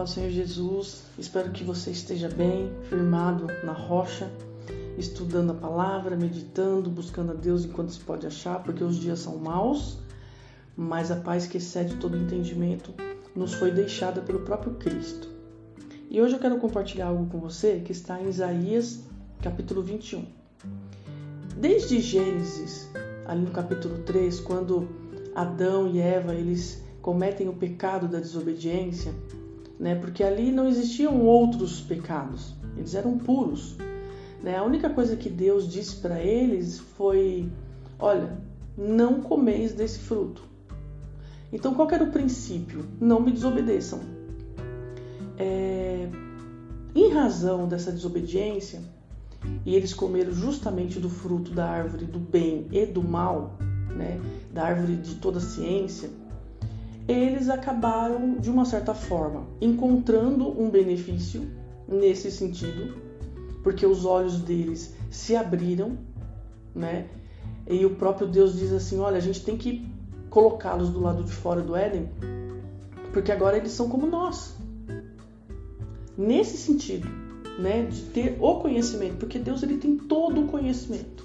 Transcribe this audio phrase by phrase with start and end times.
[0.00, 1.02] paz do Senhor Jesus.
[1.18, 4.30] Espero que você esteja bem, firmado na rocha,
[4.96, 9.36] estudando a palavra, meditando, buscando a Deus enquanto se pode achar, porque os dias são
[9.36, 9.98] maus,
[10.74, 12.94] mas a paz que excede todo entendimento
[13.36, 15.28] nos foi deixada pelo próprio Cristo.
[16.08, 19.00] E hoje eu quero compartilhar algo com você que está em Isaías,
[19.42, 20.24] capítulo 21.
[21.58, 22.88] Desde Gênesis,
[23.26, 24.88] ali no capítulo 3, quando
[25.34, 29.14] Adão e Eva, eles cometem o pecado da desobediência,
[29.80, 29.94] né?
[29.94, 33.76] Porque ali não existiam outros pecados, eles eram puros.
[34.42, 34.56] Né?
[34.56, 37.50] A única coisa que Deus disse para eles foi:
[37.98, 38.38] olha,
[38.76, 40.42] não comeis desse fruto.
[41.52, 42.84] Então, qual era o princípio?
[43.00, 44.00] Não me desobedeçam.
[45.36, 46.08] É...
[46.94, 48.80] Em razão dessa desobediência,
[49.64, 53.56] e eles comeram justamente do fruto da árvore do bem e do mal,
[53.96, 54.20] né?
[54.52, 56.10] da árvore de toda ciência,
[57.08, 61.42] eles acabaram, de uma certa forma, encontrando um benefício
[61.88, 62.94] nesse sentido,
[63.62, 65.98] porque os olhos deles se abriram,
[66.74, 67.06] né?
[67.68, 69.86] E o próprio Deus diz assim: olha, a gente tem que
[70.28, 72.08] colocá-los do lado de fora do Éden,
[73.12, 74.56] porque agora eles são como nós.
[76.16, 77.08] Nesse sentido,
[77.58, 81.24] né, de ter o conhecimento, porque Deus ele tem todo o conhecimento.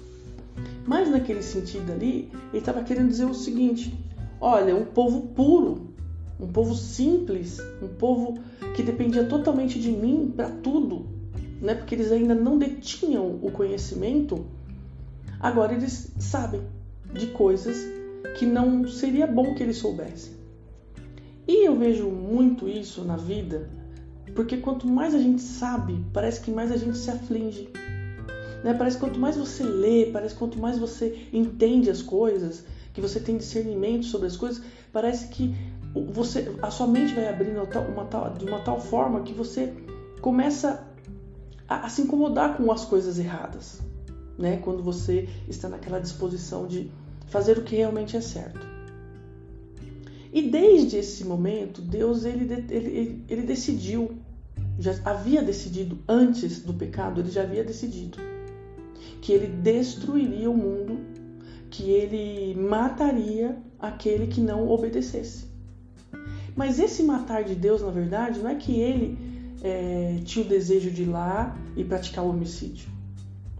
[0.86, 3.94] Mas naquele sentido ali, ele estava querendo dizer o seguinte:
[4.40, 5.94] Olha, um povo puro,
[6.38, 8.38] um povo simples, um povo
[8.74, 11.06] que dependia totalmente de mim para tudo,
[11.60, 11.74] né?
[11.74, 14.46] Porque eles ainda não detinham o conhecimento.
[15.40, 16.60] Agora eles sabem
[17.12, 17.76] de coisas
[18.38, 20.34] que não seria bom que eles soubessem.
[21.48, 23.70] E eu vejo muito isso na vida,
[24.34, 27.68] porque quanto mais a gente sabe, parece que mais a gente se aflige.
[28.64, 28.74] Né?
[28.74, 32.64] Parece que quanto mais você lê, parece que quanto mais você entende as coisas,
[32.96, 35.54] que você tem discernimento sobre as coisas, parece que
[36.14, 37.60] você, a sua mente vai abrindo
[37.92, 39.70] uma tal, de uma tal forma que você
[40.22, 40.82] começa
[41.68, 43.82] a, a se incomodar com as coisas erradas,
[44.38, 44.56] né?
[44.64, 46.90] Quando você está naquela disposição de
[47.26, 48.66] fazer o que realmente é certo.
[50.32, 54.16] E desde esse momento, Deus ele, ele, ele, decidiu,
[54.78, 58.16] já havia decidido antes do pecado, ele já havia decidido
[59.20, 61.25] que ele destruiria o mundo
[61.70, 65.46] que ele mataria aquele que não obedecesse.
[66.54, 69.18] Mas esse matar de Deus, na verdade, não é que ele
[69.62, 72.88] é, tinha o desejo de ir lá e praticar o homicídio.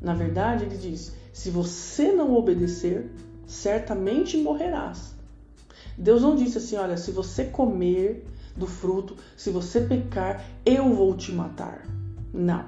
[0.00, 3.10] Na verdade, ele diz: se você não obedecer,
[3.46, 5.14] certamente morrerás.
[5.98, 8.24] Deus não disse assim: olha, se você comer
[8.56, 11.86] do fruto, se você pecar, eu vou te matar.
[12.32, 12.64] Não,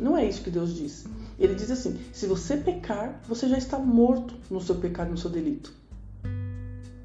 [0.00, 1.04] não é isso que Deus diz.
[1.42, 5.28] Ele diz assim: se você pecar, você já está morto no seu pecado, no seu
[5.28, 5.72] delito.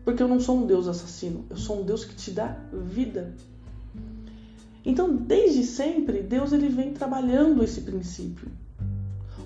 [0.06, 3.34] Porque eu não sou um Deus assassino, eu sou um Deus que te dá vida.
[4.86, 8.48] Então, desde sempre, Deus ele vem trabalhando esse princípio.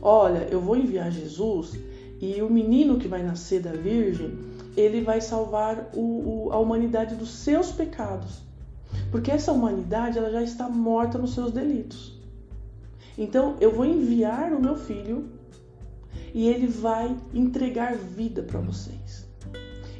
[0.01, 1.71] Olha, eu vou enviar Jesus
[2.19, 4.37] e o menino que vai nascer da Virgem,
[4.75, 8.41] ele vai salvar o, o, a humanidade dos seus pecados.
[9.09, 12.20] Porque essa humanidade ela já está morta nos seus delitos.
[13.21, 15.29] Então eu vou enviar o meu filho
[16.33, 19.27] e ele vai entregar vida para vocês.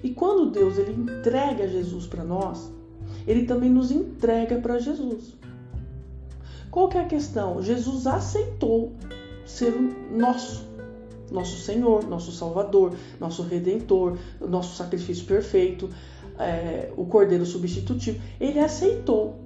[0.03, 2.73] E quando Deus ele entrega Jesus para nós,
[3.27, 5.37] ele também nos entrega para Jesus.
[6.71, 7.61] Qual que é a questão?
[7.61, 8.93] Jesus aceitou
[9.45, 9.71] ser
[10.11, 10.67] nosso,
[11.29, 15.91] nosso Senhor, nosso Salvador, nosso Redentor, nosso sacrifício perfeito,
[16.39, 18.19] é, o Cordeiro substitutivo.
[18.39, 19.41] Ele aceitou.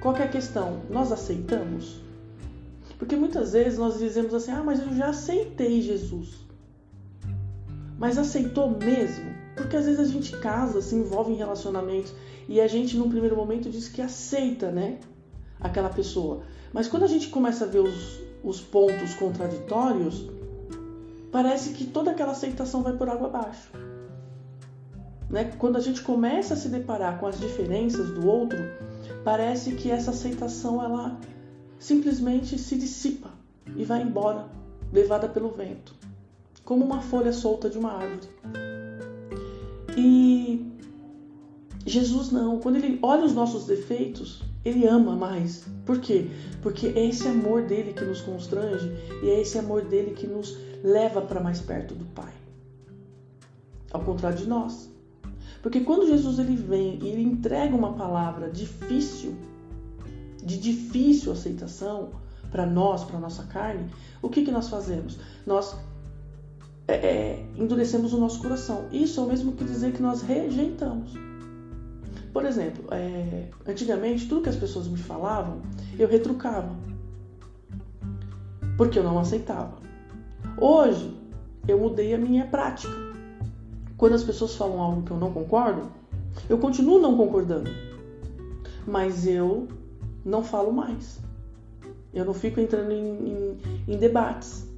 [0.00, 0.80] Qual que é a questão?
[0.88, 2.01] Nós aceitamos?
[3.02, 6.28] Porque muitas vezes nós dizemos assim: ah, mas eu já aceitei Jesus.
[7.98, 9.28] Mas aceitou mesmo?
[9.56, 12.14] Porque às vezes a gente casa, se envolve em relacionamentos
[12.48, 15.00] e a gente, num primeiro momento, diz que aceita, né?
[15.58, 16.44] Aquela pessoa.
[16.72, 20.30] Mas quando a gente começa a ver os, os pontos contraditórios,
[21.32, 23.68] parece que toda aquela aceitação vai por água abaixo.
[25.28, 25.50] Né?
[25.58, 28.60] Quando a gente começa a se deparar com as diferenças do outro,
[29.24, 31.18] parece que essa aceitação ela
[31.82, 33.30] simplesmente se dissipa
[33.76, 34.46] e vai embora,
[34.92, 35.92] levada pelo vento,
[36.64, 38.28] como uma folha solta de uma árvore.
[39.96, 40.64] E
[41.84, 45.64] Jesus não, quando ele olha os nossos defeitos, ele ama mais.
[45.84, 46.30] Por quê?
[46.62, 48.88] Porque é esse amor dele que nos constrange
[49.20, 52.32] e é esse amor dele que nos leva para mais perto do Pai.
[53.92, 54.88] Ao contrário de nós.
[55.60, 59.34] Porque quando Jesus ele vem e ele entrega uma palavra difícil,
[60.42, 62.10] de difícil aceitação
[62.50, 63.90] para nós, para nossa carne,
[64.20, 65.18] o que, que nós fazemos?
[65.46, 65.74] Nós
[66.86, 68.86] é, é, endurecemos o nosso coração.
[68.92, 71.12] Isso é o mesmo que dizer que nós rejeitamos.
[72.32, 75.60] Por exemplo, é, antigamente tudo que as pessoas me falavam,
[75.98, 76.74] eu retrucava.
[78.76, 79.76] Porque eu não aceitava.
[80.58, 81.16] Hoje,
[81.68, 82.92] eu mudei a minha prática.
[83.96, 85.90] Quando as pessoas falam algo que eu não concordo,
[86.48, 87.70] eu continuo não concordando.
[88.86, 89.68] Mas eu
[90.24, 91.20] não falo mais.
[92.12, 93.58] Eu não fico entrando em, em,
[93.88, 94.68] em debates.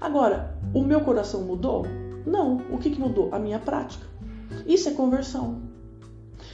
[0.00, 1.84] Agora, o meu coração mudou?
[2.26, 2.56] Não.
[2.70, 3.28] O que, que mudou?
[3.32, 4.06] A minha prática.
[4.66, 5.60] Isso é conversão.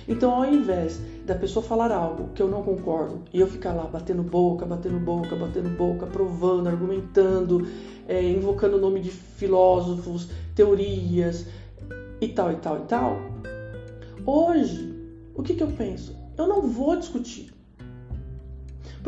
[0.06, 3.84] Então, ao invés da pessoa falar algo que eu não concordo e eu ficar lá
[3.84, 7.68] batendo boca, batendo boca, batendo boca, provando, argumentando,
[8.06, 11.46] é, invocando o nome de filósofos, teorias
[12.20, 13.16] e tal, e tal, e tal,
[14.24, 14.94] hoje,
[15.34, 16.16] o que, que eu penso?
[16.36, 17.52] Eu não vou discutir.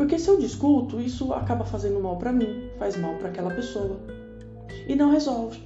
[0.01, 3.99] Porque se eu discuto, isso acaba fazendo mal para mim, faz mal para aquela pessoa.
[4.87, 5.61] E não resolve.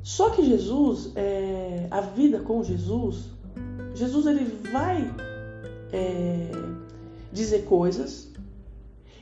[0.00, 3.30] Só que Jesus, é, a vida com Jesus,
[3.96, 5.12] Jesus ele vai
[5.92, 6.52] é,
[7.32, 8.30] dizer coisas.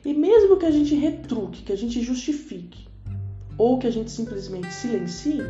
[0.04, 2.86] E mesmo que a gente retruque, que a gente justifique
[3.56, 5.40] ou que a gente simplesmente silencie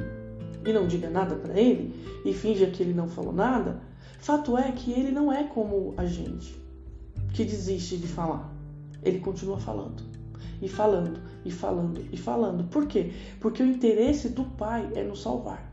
[0.65, 1.93] e não diga nada para ele
[2.25, 3.81] e finja que ele não falou nada,
[4.21, 6.63] fato é que ele não é como a gente
[7.35, 8.51] que desiste de falar.
[9.03, 10.03] Ele continua falando
[10.63, 12.65] e falando e falando e falando.
[12.71, 13.13] Por quê?
[13.41, 15.71] Porque o interesse do Pai é nos salvar.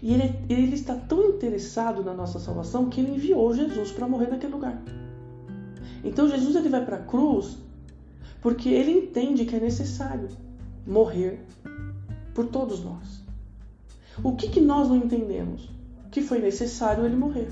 [0.00, 4.28] E ele, ele está tão interessado na nossa salvação que ele enviou Jesus para morrer
[4.28, 4.80] naquele lugar.
[6.04, 7.58] Então Jesus ele vai para a cruz
[8.40, 10.28] porque ele entende que é necessário
[10.86, 11.44] morrer
[12.34, 13.24] por todos nós.
[14.22, 15.68] O que, que nós não entendemos?
[16.10, 17.48] Que foi necessário ele morrer.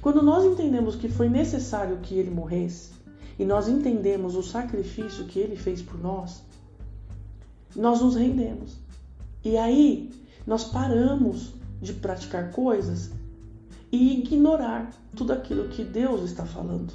[0.00, 2.90] Quando nós entendemos que foi necessário que ele morresse,
[3.38, 6.42] e nós entendemos o sacrifício que ele fez por nós,
[7.74, 8.76] nós nos rendemos.
[9.44, 10.12] E aí
[10.46, 13.10] nós paramos de praticar coisas
[13.90, 16.92] e ignorar tudo aquilo que Deus está falando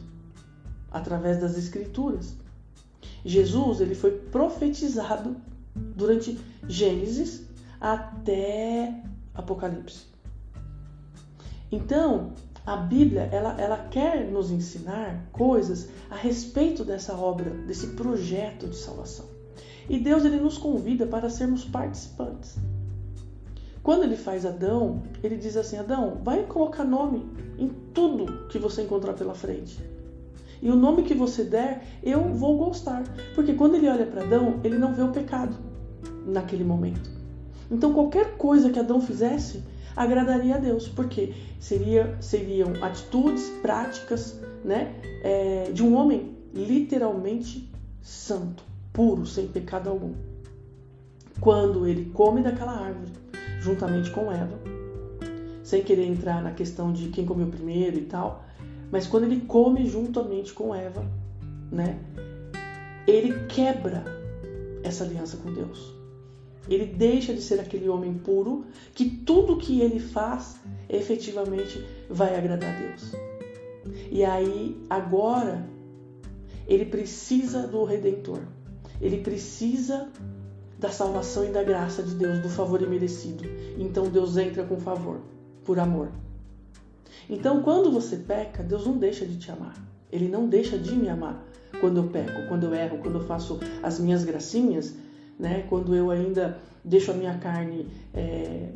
[0.92, 2.36] através das escrituras.
[3.24, 5.36] Jesus, ele foi profetizado
[5.75, 7.44] durante Gênesis
[7.81, 9.04] até
[9.34, 10.06] Apocalipse.
[11.72, 12.34] Então,
[12.66, 18.76] a Bíblia ela, ela quer nos ensinar coisas a respeito dessa obra, desse projeto de
[18.76, 19.26] salvação.
[19.88, 22.58] E Deus ele nos convida para sermos participantes.
[23.84, 27.24] Quando ele faz Adão, ele diz assim: Adão, vai colocar nome
[27.60, 29.80] em tudo que você encontrar pela frente.
[30.60, 33.04] E o nome que você der, eu vou gostar.
[33.36, 35.56] Porque quando ele olha para Adão, ele não vê o pecado
[36.26, 37.12] naquele momento.
[37.70, 39.64] Então, qualquer coisa que Adão fizesse,
[39.96, 44.94] agradaria a Deus, porque seria, seriam atitudes, práticas né,
[45.24, 47.70] é, de um homem literalmente
[48.02, 50.14] santo, puro, sem pecado algum.
[51.40, 53.12] Quando ele come daquela árvore,
[53.60, 54.60] juntamente com Eva,
[55.64, 58.46] sem querer entrar na questão de quem comeu primeiro e tal,
[58.92, 61.04] mas quando ele come juntamente com Eva,
[61.72, 61.98] né,
[63.08, 64.04] ele quebra
[64.84, 65.95] essa aliança com Deus.
[66.68, 70.58] Ele deixa de ser aquele homem puro que tudo que ele faz
[70.90, 73.12] efetivamente vai agradar a Deus.
[74.12, 75.68] E aí, agora,
[76.68, 78.42] ele precisa do redentor.
[79.00, 80.10] Ele precisa
[80.80, 83.44] da salvação e da graça de Deus, do favor imerecido.
[83.78, 85.22] Então Deus entra com favor,
[85.63, 86.10] por amor.
[87.30, 89.75] Então, quando você peca, Deus não deixa de te amar.
[90.12, 91.44] Ele não deixa de me amar
[91.80, 94.94] quando eu peco, quando eu erro, quando eu faço as minhas gracinhas
[95.39, 95.65] né?
[95.70, 98.70] Quando eu ainda deixo a minha carne é,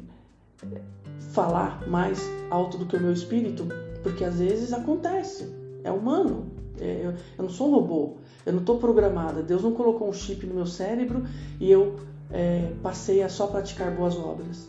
[1.32, 3.68] falar mais alto do que o meu espírito,
[4.04, 5.48] porque às vezes acontece,
[5.84, 6.48] é humano.
[6.80, 9.44] É, eu, eu, não sou um robô, eu não estou programada.
[9.44, 11.26] Deus não colocou um chip no meu cérebro
[11.60, 11.98] e eu
[12.32, 14.68] é, passei a só praticar boas obras.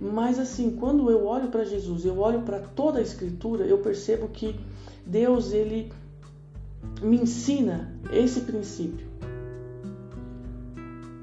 [0.00, 4.28] Mas assim, quando eu olho para Jesus, eu olho para toda a Escritura, eu percebo
[4.28, 4.58] que
[5.06, 5.92] Deus ele
[7.02, 9.13] me ensina esse princípio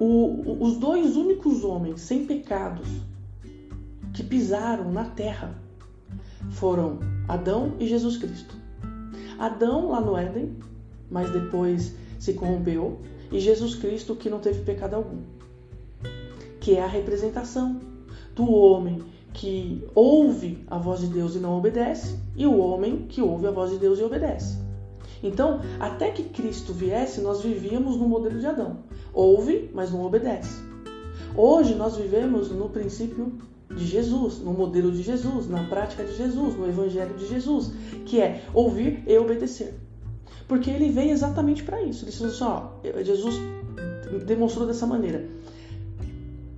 [0.04, 2.88] o, os dois únicos homens sem pecados
[4.12, 5.54] que pisaram na terra
[6.50, 8.56] foram Adão e Jesus Cristo.
[9.38, 10.58] Adão lá no Éden,
[11.08, 13.00] mas depois se corrompeu,
[13.32, 15.20] e Jesus Cristo que não teve pecado algum,
[16.60, 17.80] que é a representação
[18.34, 19.04] do homem
[19.34, 23.52] que ouve a voz de Deus e não obedece, e o homem que ouve a
[23.52, 24.58] voz de Deus e obedece.
[25.22, 28.80] Então, até que Cristo viesse, nós vivíamos no modelo de Adão.
[29.14, 30.62] Ouve, mas não obedece.
[31.36, 33.34] Hoje nós vivemos no princípio
[33.70, 37.72] de Jesus, no modelo de Jesus, na prática de Jesus, no evangelho de Jesus,
[38.06, 39.74] que é ouvir e obedecer.
[40.48, 42.04] Porque ele veio exatamente para isso.
[42.04, 42.70] Ele disse assim, ó,
[43.02, 43.36] Jesus
[44.26, 45.26] demonstrou dessa maneira.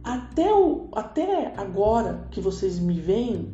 [0.03, 3.53] Até, o, até agora que vocês me veem,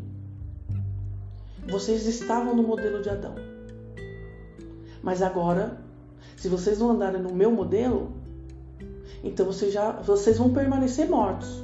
[1.69, 3.35] vocês estavam no modelo de Adão.
[5.03, 5.81] Mas agora,
[6.35, 8.13] se vocês não andarem no meu modelo,
[9.23, 11.63] então vocês já vocês vão permanecer mortos.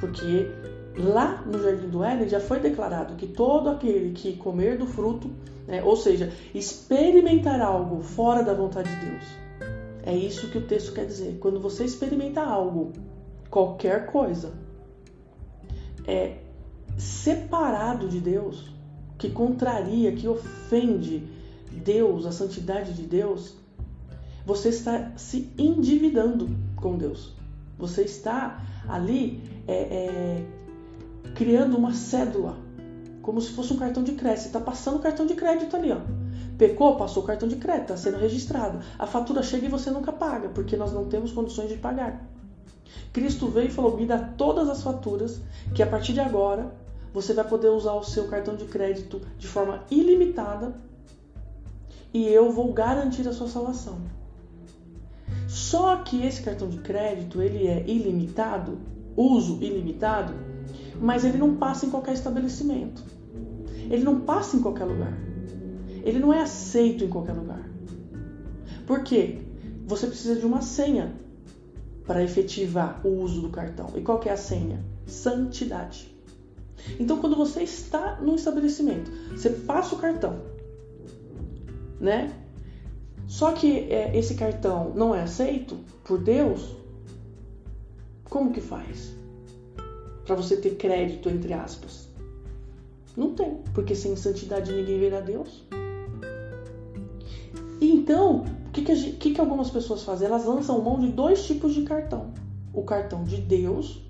[0.00, 0.50] Porque
[0.96, 5.30] lá no Jardim do Éden já foi declarado que todo aquele que comer do fruto,
[5.66, 9.24] né, ou seja, experimentar algo fora da vontade de Deus.
[10.02, 11.38] É isso que o texto quer dizer.
[11.40, 12.92] Quando você experimenta algo,
[13.50, 14.52] qualquer coisa,
[16.06, 16.36] é
[16.96, 18.72] separado de Deus,
[19.18, 21.26] que contraria, que ofende
[21.72, 23.56] Deus, a santidade de Deus,
[24.46, 27.34] você está se endividando com Deus.
[27.76, 30.46] Você está ali é, é,
[31.34, 32.56] criando uma cédula,
[33.20, 34.42] como se fosse um cartão de crédito.
[34.42, 35.98] Você está passando o cartão de crédito ali, ó.
[36.56, 38.78] Pecou, passou o cartão de crédito, está sendo registrado.
[38.96, 42.24] A fatura chega e você nunca paga, porque nós não temos condições de pagar.
[43.12, 45.40] Cristo veio e falou: me dá todas as faturas,
[45.74, 46.72] que a partir de agora
[47.12, 50.72] você vai poder usar o seu cartão de crédito de forma ilimitada
[52.14, 53.98] e eu vou garantir a sua salvação.
[55.56, 58.78] Só que esse cartão de crédito ele é ilimitado,
[59.16, 60.34] uso ilimitado,
[61.00, 63.02] mas ele não passa em qualquer estabelecimento.
[63.90, 65.16] Ele não passa em qualquer lugar.
[66.04, 67.66] Ele não é aceito em qualquer lugar.
[68.86, 69.38] Por quê?
[69.86, 71.14] Você precisa de uma senha
[72.06, 73.88] para efetivar o uso do cartão.
[73.96, 74.84] E qual é a senha?
[75.06, 76.14] Santidade.
[77.00, 80.38] Então, quando você está num estabelecimento, você passa o cartão,
[81.98, 82.45] né?
[83.26, 86.76] Só que é, esse cartão não é aceito por Deus,
[88.30, 89.14] como que faz?
[90.24, 92.08] Para você ter crédito, entre aspas.
[93.16, 95.64] Não tem, porque sem santidade ninguém verá Deus.
[97.80, 100.28] Então, o que, que, que, que algumas pessoas fazem?
[100.28, 102.32] Elas lançam mão de dois tipos de cartão:
[102.72, 104.02] o cartão de Deus,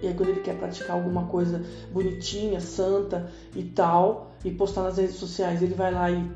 [0.00, 1.62] e aí quando ele quer praticar alguma coisa
[1.92, 6.30] bonitinha, santa e tal, e postar nas redes sociais, ele vai lá e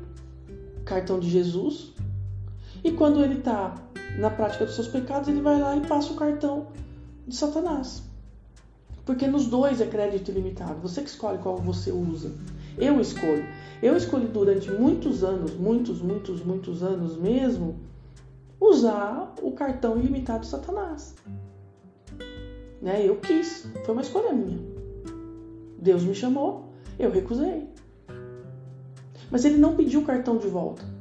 [0.83, 1.93] cartão de Jesus.
[2.87, 3.75] E quando ele está
[4.17, 6.67] na prática dos seus pecados, ele vai lá e passa o cartão
[7.27, 8.01] de Satanás.
[9.05, 10.79] Porque nos dois é crédito ilimitado.
[10.79, 12.31] Você que escolhe qual você usa.
[12.77, 13.43] Eu escolho.
[13.83, 17.75] Eu escolhi durante muitos anos, muitos, muitos, muitos anos mesmo,
[18.57, 21.13] usar o cartão ilimitado de Satanás.
[22.81, 23.05] Né?
[23.05, 24.59] Eu quis, foi uma escolha minha.
[25.77, 27.67] Deus me chamou, eu recusei.
[29.29, 30.95] Mas ele não pediu o cartão de volta.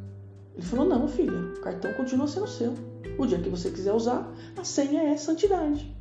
[0.57, 2.75] Ele falou: Não, filha, o cartão continua sendo seu.
[3.19, 5.95] O dia que você quiser usar, a senha é santidade.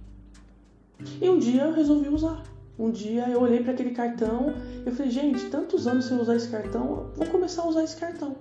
[1.21, 2.43] E um dia eu resolvi usar.
[2.77, 4.53] Um dia eu olhei para aquele cartão,
[4.85, 8.35] eu falei, gente, tantos anos sem usar esse cartão, vou começar a usar esse cartão.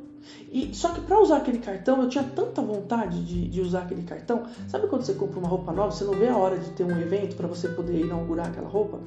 [0.51, 4.03] E só que para usar aquele cartão, eu tinha tanta vontade de, de, usar aquele
[4.03, 4.45] cartão.
[4.69, 6.99] Sabe quando você compra uma roupa nova, você não vê a hora de ter um
[6.99, 9.01] evento para você poder inaugurar aquela roupa?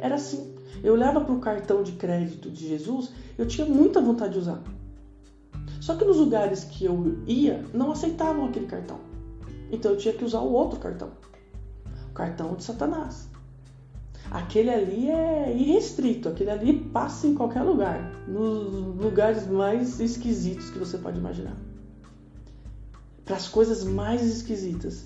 [0.00, 0.54] Era assim.
[0.82, 4.62] Eu olhava para o cartão de crédito de Jesus, eu tinha muita vontade de usar.
[5.84, 9.00] Só que nos lugares que eu ia, não aceitavam aquele cartão.
[9.70, 11.10] Então eu tinha que usar o outro cartão.
[12.08, 13.28] O cartão de Satanás.
[14.30, 20.78] Aquele ali é irrestrito, aquele ali passa em qualquer lugar, nos lugares mais esquisitos que
[20.78, 21.58] você pode imaginar.
[23.22, 25.04] Para as coisas mais esquisitas.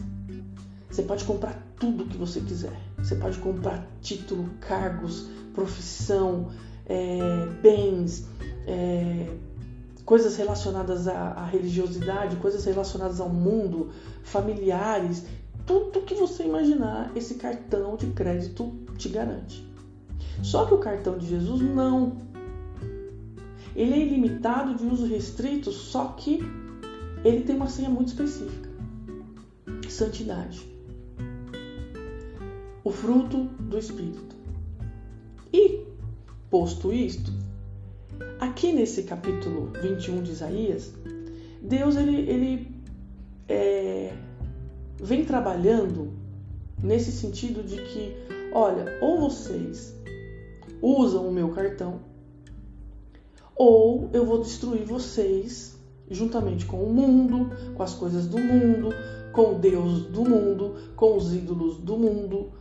[0.88, 2.78] Você pode comprar tudo que você quiser.
[2.98, 6.50] Você pode comprar título, cargos, profissão,
[6.86, 8.28] é, bens,
[8.64, 9.26] é,
[10.08, 13.90] coisas relacionadas à, à religiosidade, coisas relacionadas ao mundo,
[14.22, 15.26] familiares,
[15.66, 19.62] tudo que você imaginar, esse cartão de crédito te garante.
[20.42, 22.22] Só que o cartão de Jesus não.
[23.76, 26.40] Ele é ilimitado de uso restrito, só que
[27.22, 28.70] ele tem uma senha muito específica:
[29.90, 30.66] santidade.
[32.82, 34.34] O fruto do Espírito.
[35.52, 35.84] E,
[36.48, 37.30] posto isto,
[38.40, 40.92] aqui nesse capítulo 21 de Isaías,
[41.60, 42.74] Deus ele, ele
[43.48, 44.12] é,
[45.00, 46.12] vem trabalhando
[46.82, 48.14] nesse sentido de que,
[48.52, 49.94] olha, ou vocês
[50.80, 52.00] usam o meu cartão,
[53.56, 55.76] ou eu vou destruir vocês
[56.10, 58.90] juntamente com o mundo, com as coisas do mundo,
[59.32, 62.52] com Deus do mundo, com os ídolos do mundo.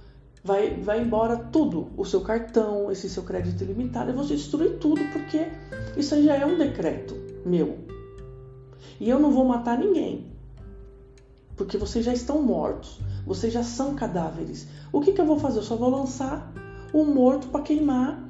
[0.48, 5.02] Vai, vai embora tudo, o seu cartão, esse seu crédito ilimitado, eu vou destruir tudo
[5.12, 5.52] porque
[5.98, 7.14] isso aí já é um decreto
[7.46, 7.80] meu.
[8.98, 10.38] E eu não vou matar ninguém
[11.58, 14.68] porque vocês já estão mortos, vocês já são cadáveres.
[14.94, 15.58] O que, que eu vou fazer?
[15.58, 16.50] Eu só vou lançar
[16.94, 18.24] o morto para queimar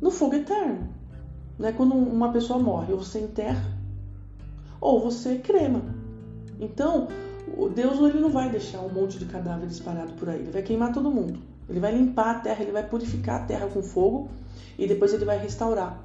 [0.00, 0.88] no fogo eterno.
[1.56, 1.70] Né?
[1.72, 3.64] Quando uma pessoa morre, ou você enterra,
[4.80, 5.94] ou você crema.
[6.58, 7.06] Então,
[7.74, 10.92] Deus ele não vai deixar um monte de cadáveres parado por aí, ele vai queimar
[10.92, 11.40] todo mundo.
[11.68, 14.28] Ele vai limpar a terra, ele vai purificar a terra com fogo
[14.78, 16.02] e depois ele vai restaurar.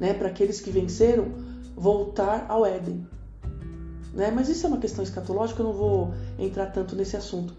[0.00, 1.28] né, para aqueles que venceram,
[1.76, 3.06] voltar ao Éden.
[4.12, 4.32] Né?
[4.34, 7.54] Mas isso é uma questão escatológica, eu não vou entrar tanto nesse assunto.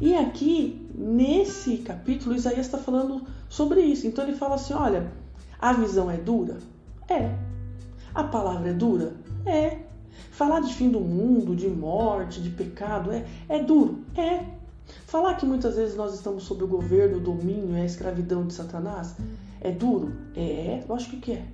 [0.00, 4.06] E aqui, nesse capítulo, Isaías está falando sobre isso.
[4.06, 5.10] Então ele fala assim: olha,
[5.58, 6.58] a visão é dura?
[7.08, 7.34] É.
[8.14, 9.12] A palavra é dura?
[9.44, 9.78] É.
[10.30, 14.04] Falar de fim do mundo, de morte, de pecado, é, é duro?
[14.16, 14.44] É.
[15.06, 18.54] Falar que muitas vezes nós estamos sob o governo, o domínio e a escravidão de
[18.54, 19.16] Satanás
[19.60, 20.12] é duro?
[20.36, 21.44] É, lógico que é.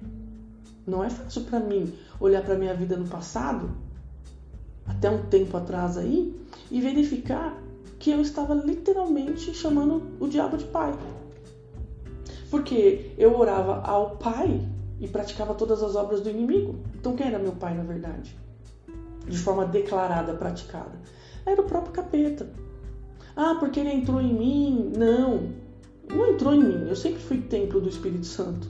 [0.87, 3.71] Não é fácil para mim olhar para minha vida no passado,
[4.87, 6.39] até um tempo atrás aí,
[6.71, 7.59] e verificar
[7.99, 10.95] que eu estava literalmente chamando o diabo de pai.
[12.51, 14.61] Porque eu orava ao pai
[15.01, 16.77] e praticava todas as obras do inimigo.
[16.95, 18.37] Então quem era meu pai na verdade?
[19.27, 21.01] De forma declarada, praticada.
[21.47, 22.49] Era o próprio capeta.
[23.37, 24.93] Ah, porque ele entrou em mim?
[24.97, 25.51] Não,
[26.09, 26.89] não entrou em mim.
[26.89, 28.69] Eu sempre fui templo do Espírito Santo.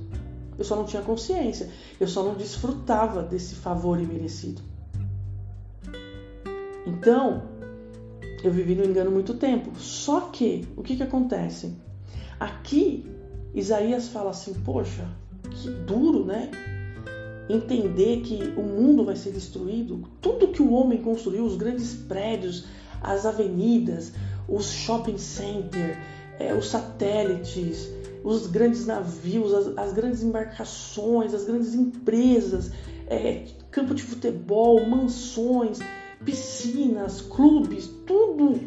[0.59, 1.69] Eu só não tinha consciência.
[2.01, 4.63] Eu só não desfrutava desse favor imerecido.
[6.87, 7.43] Então,
[8.43, 9.71] eu vivi no engano muito tempo.
[9.79, 11.75] Só que, o que, que acontece?
[12.39, 13.11] Aqui,
[13.55, 15.07] Isaías fala assim: Poxa,
[15.51, 16.51] que duro, né?
[17.49, 20.03] Entender que o mundo vai ser destruído.
[20.21, 22.65] Tudo que o homem construiu, os grandes prédios,
[23.03, 24.13] as avenidas,
[24.49, 25.97] os shopping centers,
[26.39, 27.91] é, os satélites,
[28.25, 32.73] os grandes navios, as, as, grandes embarcações, as grandes empresas,
[33.07, 35.79] é, campo de futebol, mansões
[36.25, 38.59] piscinas, clubes, tudo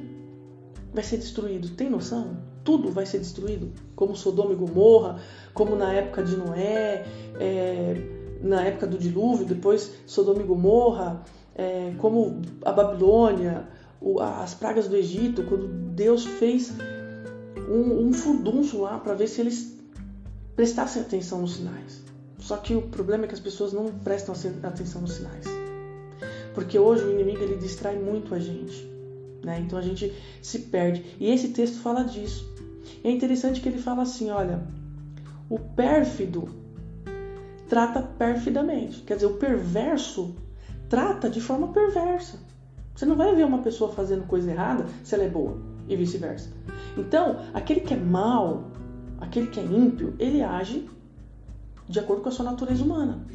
[0.93, 1.69] vai ser destruído.
[1.69, 2.37] Tem noção?
[2.63, 5.19] Tudo vai ser destruído, como Sodoma e Gomorra,
[5.53, 7.05] como na época de Noé,
[7.39, 11.23] é, na época do dilúvio, depois Sodoma e Gomorra,
[11.55, 13.67] é, como a Babilônia,
[14.01, 16.73] o, as pragas do Egito, quando Deus fez
[17.69, 19.77] um, um furdunço lá para ver se eles
[20.55, 22.03] prestassem atenção nos sinais.
[22.39, 25.45] Só que o problema é que as pessoas não prestam atenção nos sinais
[26.57, 28.91] porque hoje o inimigo ele distrai muito a gente,
[29.43, 29.59] né?
[29.59, 31.05] Então a gente se perde.
[31.19, 32.51] E esse texto fala disso.
[33.03, 34.63] É interessante que ele fala assim, olha,
[35.47, 36.49] o pérfido
[37.67, 40.35] trata perfidamente, quer dizer, o perverso
[40.89, 42.39] trata de forma perversa.
[42.95, 46.49] Você não vai ver uma pessoa fazendo coisa errada se ela é boa e vice-versa.
[46.97, 48.71] Então, aquele que é mal,
[49.19, 50.89] aquele que é ímpio, ele age
[51.87, 53.25] de acordo com a sua natureza humana.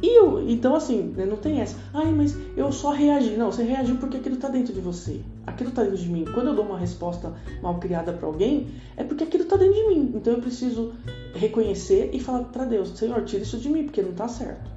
[0.00, 1.76] E eu, então, assim, né, não tem essa.
[1.92, 3.36] Ai, mas eu só reagi.
[3.36, 5.22] Não, você reagiu porque aquilo está dentro de você.
[5.46, 6.24] Aquilo está dentro de mim.
[6.32, 9.88] Quando eu dou uma resposta mal criada para alguém, é porque aquilo está dentro de
[9.88, 10.12] mim.
[10.14, 10.92] Então eu preciso
[11.34, 14.70] reconhecer e falar para Deus: Senhor, tira isso de mim, porque não está certo.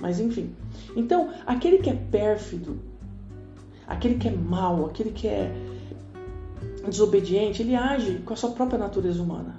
[0.00, 0.54] Mas enfim.
[0.96, 2.78] Então, aquele que é pérfido,
[3.86, 5.52] aquele que é mau, aquele que é
[6.88, 9.56] desobediente, ele age com a sua própria natureza humana.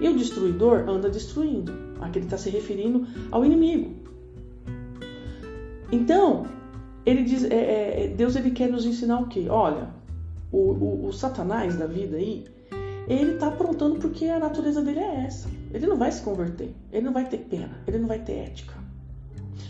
[0.00, 1.72] E o destruidor anda destruindo.
[2.00, 3.94] Aqui ele está se referindo ao inimigo.
[5.90, 6.46] Então,
[7.06, 9.46] ele diz, é, é, é, Deus ele quer nos ensinar o quê?
[9.48, 9.88] Olha,
[10.50, 12.44] o, o, o Satanás da vida aí,
[13.06, 15.48] ele está aprontando porque a natureza dele é essa.
[15.72, 18.74] Ele não vai se converter, ele não vai ter pena, ele não vai ter ética.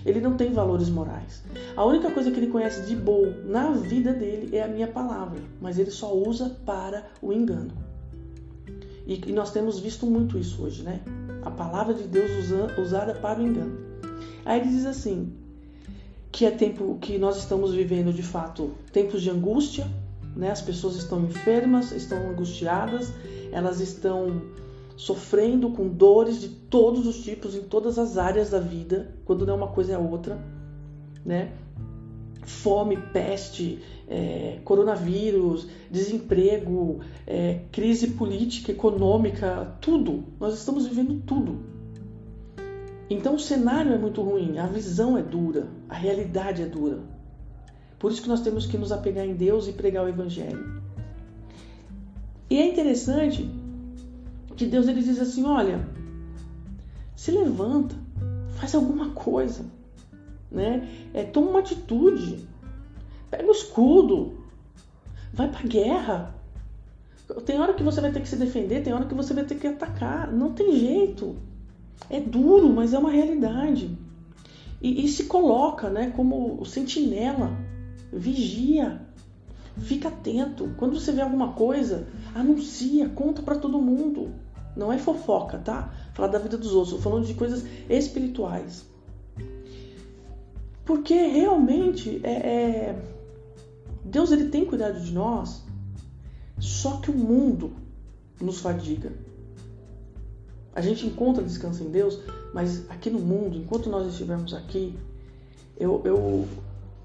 [0.05, 1.42] Ele não tem valores morais.
[1.77, 5.38] A única coisa que ele conhece de bom na vida dele é a minha palavra,
[5.61, 7.72] mas ele só usa para o engano.
[9.07, 11.01] E, e nós temos visto muito isso hoje, né?
[11.42, 13.79] A palavra de Deus usa, usada para o engano.
[14.44, 15.33] Aí ele diz assim:
[16.37, 19.90] que é tempo que nós estamos vivendo de fato tempos de angústia,
[20.37, 20.51] né?
[20.51, 23.11] As pessoas estão enfermas, estão angustiadas,
[23.51, 24.42] elas estão
[24.99, 29.55] sofrendo com dores de todos os tipos em todas as áreas da vida, quando não
[29.55, 30.38] é uma coisa é outra,
[31.25, 31.53] né?
[32.42, 40.22] Fome, peste, é, coronavírus, desemprego, é, crise política, econômica, tudo.
[40.38, 41.76] Nós estamos vivendo tudo.
[43.09, 46.99] Então o cenário é muito ruim, a visão é dura, a realidade é dura.
[47.99, 50.83] Por isso que nós temos que nos apegar em Deus e pregar o Evangelho.
[52.51, 53.49] E é interessante
[54.57, 55.87] que Deus ele diz assim: olha,
[57.14, 57.95] se levanta,
[58.57, 59.64] faz alguma coisa,
[60.51, 60.88] né?
[61.14, 62.47] É, toma uma atitude,
[63.31, 64.35] pega o escudo,
[65.33, 66.35] vai para guerra.
[67.45, 69.57] Tem hora que você vai ter que se defender, tem hora que você vai ter
[69.57, 70.33] que atacar.
[70.33, 71.37] Não tem jeito.
[72.09, 73.97] É duro, mas é uma realidade.
[74.81, 77.51] E, e se coloca né, como sentinela,
[78.13, 79.01] vigia,
[79.79, 80.71] fica atento.
[80.77, 84.33] Quando você vê alguma coisa, anuncia, conta para todo mundo.
[84.77, 85.93] Não é fofoca, tá?
[86.13, 88.87] Falar da vida dos outros, estou falando de coisas espirituais.
[90.85, 93.03] Porque realmente é, é...
[94.05, 95.65] Deus ele tem cuidado de nós,
[96.61, 97.73] só que o mundo
[98.41, 99.13] nos fadiga.
[100.77, 102.21] A gente encontra descanso em Deus,
[102.53, 104.95] mas aqui no mundo, enquanto nós estivermos aqui,
[105.79, 106.47] eu, eu,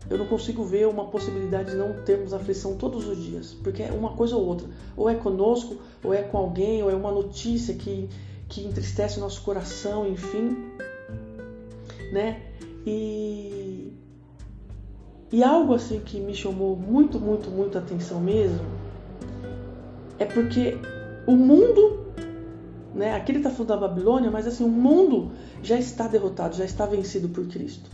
[0.09, 3.91] eu não consigo ver uma possibilidade de não termos aflição todos os dias, porque é
[3.93, 4.67] uma coisa ou outra.
[4.97, 8.09] Ou é conosco, ou é com alguém, ou é uma notícia que,
[8.49, 10.57] que entristece o nosso coração, enfim.
[12.11, 12.41] Né?
[12.85, 13.93] E,
[15.31, 18.59] e algo assim que me chamou muito, muito, muito atenção mesmo
[20.19, 20.77] é porque
[21.25, 22.13] o mundo,
[22.93, 23.15] né?
[23.15, 25.31] Aqui ele está falando da Babilônia, mas assim, o mundo
[25.63, 27.89] já está derrotado, já está vencido por Cristo.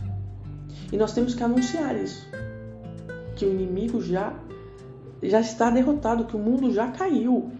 [0.92, 2.26] E nós temos que anunciar isso.
[3.36, 4.34] Que o inimigo já,
[5.22, 7.50] já está derrotado, que o mundo já caiu.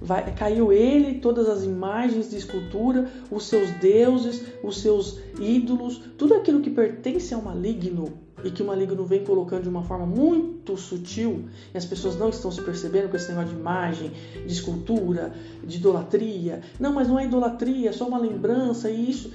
[0.00, 6.34] Vai, caiu ele, todas as imagens de escultura, os seus deuses, os seus ídolos, tudo
[6.34, 10.76] aquilo que pertence ao maligno e que o maligno vem colocando de uma forma muito
[10.76, 14.12] sutil e as pessoas não estão se percebendo com esse negócio de imagem,
[14.46, 15.32] de escultura,
[15.64, 16.60] de idolatria.
[16.78, 19.32] Não, mas não é idolatria, é só uma lembrança e isso.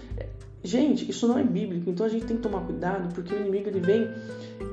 [0.64, 3.68] Gente, isso não é bíblico, então a gente tem que tomar cuidado porque o inimigo
[3.68, 4.08] ele vem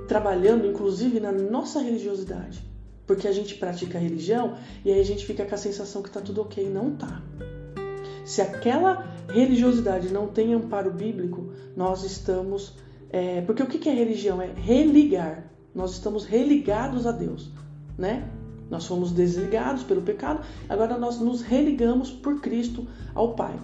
[0.07, 2.63] trabalhando inclusive na nossa religiosidade.
[3.07, 6.11] Porque a gente pratica a religião e aí a gente fica com a sensação que
[6.11, 6.69] tá tudo ok.
[6.69, 7.23] Não tá.
[8.23, 12.77] Se aquela religiosidade não tem amparo bíblico, nós estamos.
[13.11, 14.41] É, porque o que é religião?
[14.41, 15.51] É religar.
[15.75, 17.51] Nós estamos religados a Deus,
[17.97, 18.29] né?
[18.71, 23.59] Nós fomos desligados pelo pecado, agora nós nos religamos por Cristo ao Pai.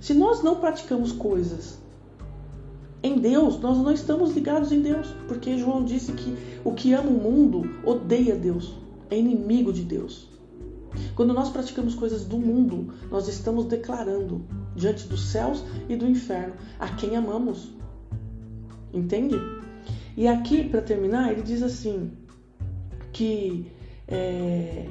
[0.00, 1.78] Se nós não praticamos coisas
[3.02, 7.08] em Deus, nós não estamos ligados em Deus, porque João disse que o que ama
[7.08, 8.74] o mundo odeia Deus,
[9.08, 10.28] é inimigo de Deus.
[11.14, 16.54] Quando nós praticamos coisas do mundo, nós estamos declarando diante dos céus e do inferno
[16.78, 17.70] a quem amamos.
[18.92, 19.36] Entende?
[20.16, 22.10] E aqui, para terminar, ele diz assim:
[23.12, 23.70] que
[24.08, 24.86] é,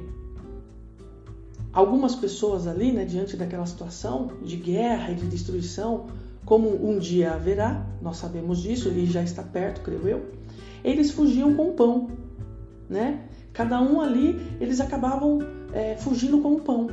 [1.74, 6.08] algumas pessoas ali, né, diante daquela situação de guerra e de destruição,
[6.46, 10.26] como um dia haverá, nós sabemos disso, e já está perto, creio eu,
[10.84, 12.10] eles fugiam com pão,
[12.90, 13.26] né?
[13.54, 15.40] Cada um ali, eles acabavam
[15.74, 16.88] é, fugindo com o pão.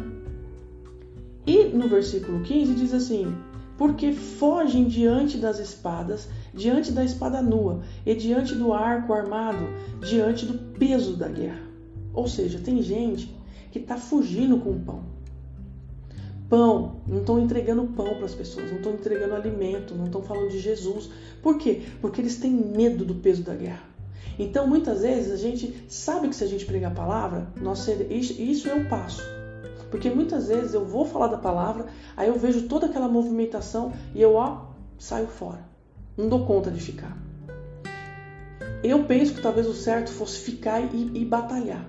[1.47, 3.33] E no versículo 15 diz assim:
[3.79, 9.69] Porque fogem diante das espadas, diante da espada nua, e diante do arco armado,
[10.01, 11.63] diante do peso da guerra.
[12.13, 13.37] Ou seja, tem gente
[13.71, 15.05] que está fugindo com o pão.
[16.49, 20.51] Pão, não estão entregando pão para as pessoas, não estão entregando alimento, não estão falando
[20.51, 21.11] de Jesus.
[21.43, 21.83] Por quê?
[22.01, 23.83] Porque eles têm medo do peso da guerra.
[24.39, 28.69] Então, muitas vezes, a gente sabe que se a gente pregar a palavra, nós, isso
[28.69, 29.23] eu passo.
[29.91, 34.23] Porque muitas vezes eu vou falar da palavra, aí eu vejo toda aquela movimentação e
[34.23, 34.67] eu, ó,
[34.99, 35.76] saio fora.
[36.17, 37.17] Não dou conta de ficar.
[38.83, 41.87] Eu penso que talvez o certo fosse ficar e, e batalhar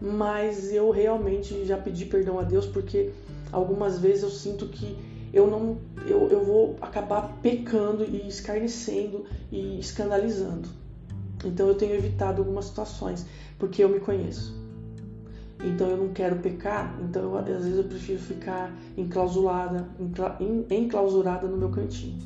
[0.00, 3.10] mas eu realmente já pedi perdão a Deus porque
[3.50, 4.96] algumas vezes eu sinto que
[5.32, 10.68] eu não eu, eu vou acabar pecando e escarnecendo e escandalizando.
[11.44, 13.26] Então eu tenho evitado algumas situações
[13.58, 14.56] porque eu me conheço.
[15.62, 19.88] Então eu não quero pecar, então eu, às vezes eu prefiro ficar enclausurada,
[20.70, 22.18] enclausurada no meu cantinho.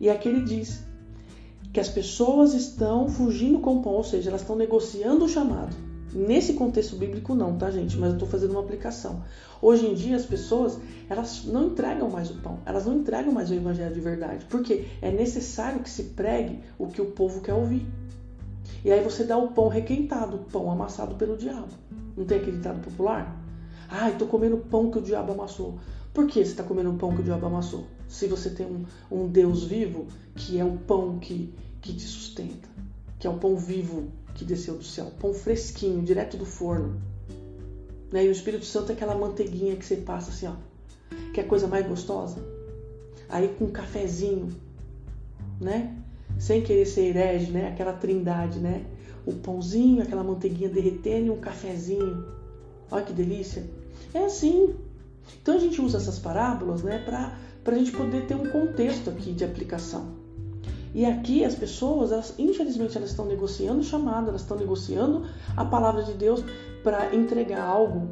[0.00, 0.84] E aqui ele diz
[1.72, 5.88] que as pessoas estão fugindo com o pão, ou seja, elas estão negociando o chamado
[6.12, 7.96] Nesse contexto bíblico não, tá gente?
[7.98, 9.22] Mas eu estou fazendo uma aplicação.
[9.60, 13.50] Hoje em dia as pessoas elas não entregam mais o pão, elas não entregam mais
[13.50, 17.52] o evangelho de verdade, porque é necessário que se pregue o que o povo quer
[17.52, 17.86] ouvir.
[18.84, 21.68] E aí você dá o pão requentado, pão amassado pelo diabo.
[22.16, 23.36] Não tem aquele ditado popular?
[23.90, 25.78] Ai, estou comendo pão que o diabo amassou.
[26.14, 27.86] Por que você está comendo pão que o diabo amassou?
[28.08, 32.68] Se você tem um, um Deus vivo que é o pão que, que te sustenta,
[33.18, 37.00] que é o pão vivo que desceu do céu, pão fresquinho, direto do forno.
[38.10, 38.24] Né?
[38.24, 40.54] E o Espírito Santo é aquela manteiguinha que você passa assim, ó,
[41.34, 42.36] que é a coisa mais gostosa.
[43.28, 44.48] Aí com um cafezinho,
[45.60, 45.94] né?
[46.38, 47.68] Sem querer ser herege, né?
[47.68, 48.86] Aquela trindade, né?
[49.26, 52.24] O pãozinho, aquela manteiguinha derretendo e um cafezinho.
[52.90, 53.66] Olha que delícia.
[54.14, 54.74] É assim.
[55.42, 57.36] Então a gente usa essas parábolas, né, para
[57.72, 60.16] a gente poder ter um contexto aqui de aplicação.
[60.94, 65.26] E aqui as pessoas, elas, infelizmente, elas estão negociando o chamado, elas estão negociando
[65.56, 66.42] a palavra de Deus
[66.82, 68.08] para entregar algo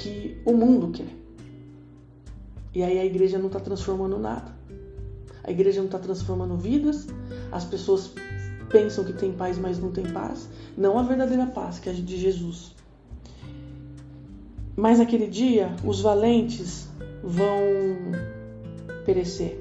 [0.00, 1.08] que o mundo quer.
[2.74, 4.56] E aí a igreja não está transformando nada.
[5.42, 7.06] A igreja não está transformando vidas.
[7.50, 8.12] As pessoas
[8.70, 10.48] pensam que tem paz, mas não tem paz.
[10.76, 12.76] Não a verdadeira paz, que é de Jesus.
[14.76, 16.88] Mas naquele dia, os valentes
[17.24, 17.48] vão
[19.08, 19.58] perecer,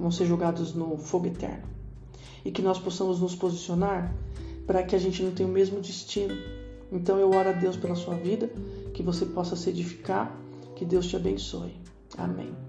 [0.00, 1.68] vão ser jogados no fogo eterno
[2.42, 4.10] e que nós possamos nos posicionar
[4.66, 6.34] para que a gente não tenha o mesmo destino.
[6.90, 8.48] Então eu oro a Deus pela sua vida,
[8.94, 10.34] que você possa se edificar
[10.74, 11.74] Que Deus te abençoe.
[12.16, 12.65] Amém.